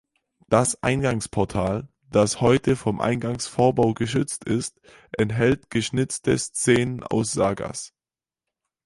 Das 0.49 0.81
Eingangsportal, 0.81 1.87
das 2.09 2.41
heute 2.41 2.75
vom 2.75 2.99
Eingangsvorbau 2.99 3.93
geschützt 3.93 4.45
ist, 4.45 4.81
enthält 5.11 5.69
geschnitzte 5.69 6.35
Szenen 6.39 7.03
aus 7.03 7.33
Sagas. 7.33 7.93